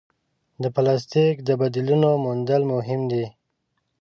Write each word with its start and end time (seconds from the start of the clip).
د 0.61 0.63
پلاسټیک 0.75 1.35
د 1.47 1.49
بدیلونو 1.61 2.09
موندل 2.23 2.61
مهم 2.73 3.01
دي. 3.11 3.25